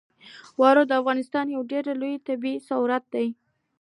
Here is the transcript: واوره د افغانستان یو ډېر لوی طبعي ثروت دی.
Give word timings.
واوره 0.61 0.83
د 0.87 0.91
افغانستان 1.01 1.45
یو 1.55 1.61
ډېر 1.71 1.85
لوی 2.01 2.15
طبعي 2.27 2.55
ثروت 2.67 3.03
دی. 3.13 3.27